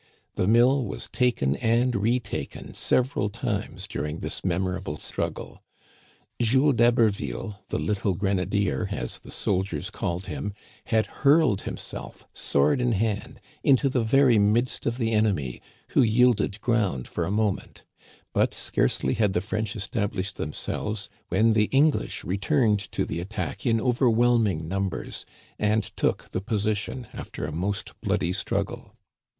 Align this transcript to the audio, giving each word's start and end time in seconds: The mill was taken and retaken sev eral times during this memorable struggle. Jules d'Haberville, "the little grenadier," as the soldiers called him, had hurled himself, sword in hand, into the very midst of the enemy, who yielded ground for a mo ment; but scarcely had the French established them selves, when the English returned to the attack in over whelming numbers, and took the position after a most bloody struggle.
The 0.33 0.47
mill 0.47 0.83
was 0.83 1.07
taken 1.07 1.55
and 1.57 1.95
retaken 1.95 2.73
sev 2.73 3.13
eral 3.13 3.31
times 3.31 3.87
during 3.87 4.17
this 4.21 4.43
memorable 4.43 4.97
struggle. 4.97 5.61
Jules 6.41 6.73
d'Haberville, 6.73 7.59
"the 7.67 7.77
little 7.77 8.15
grenadier," 8.15 8.87
as 8.89 9.19
the 9.19 9.29
soldiers 9.29 9.91
called 9.91 10.25
him, 10.25 10.53
had 10.85 11.05
hurled 11.21 11.61
himself, 11.61 12.25
sword 12.33 12.81
in 12.81 12.93
hand, 12.93 13.39
into 13.63 13.89
the 13.89 14.03
very 14.03 14.39
midst 14.39 14.87
of 14.87 14.97
the 14.97 15.11
enemy, 15.11 15.61
who 15.89 16.01
yielded 16.01 16.61
ground 16.61 17.07
for 17.07 17.23
a 17.23 17.29
mo 17.29 17.51
ment; 17.51 17.83
but 18.33 18.55
scarcely 18.55 19.13
had 19.13 19.33
the 19.33 19.39
French 19.39 19.75
established 19.75 20.35
them 20.35 20.51
selves, 20.53 21.09
when 21.29 21.53
the 21.53 21.65
English 21.65 22.23
returned 22.23 22.79
to 22.91 23.05
the 23.05 23.19
attack 23.19 23.67
in 23.67 23.79
over 23.79 24.09
whelming 24.09 24.67
numbers, 24.67 25.27
and 25.59 25.95
took 25.95 26.29
the 26.31 26.41
position 26.41 27.05
after 27.13 27.45
a 27.45 27.51
most 27.51 27.93
bloody 28.01 28.33
struggle. 28.33 28.95